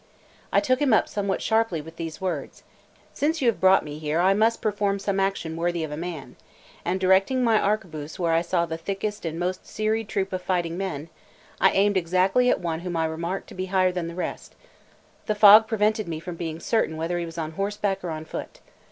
[0.51, 2.63] I took him up somewhat sharply with these words:
[3.13, 6.37] "Since you have brought me here, I must perform some action worthy of a man;"
[6.83, 10.75] and directing my arquebuse where I saw the thickest and most serried troop of fighting
[10.75, 11.09] men,
[11.59, 14.55] I aimed exactly at one whom I remarked to be higher than the rest;
[15.27, 18.59] the fog prevented me from being certain whether he was on horseback or on foot.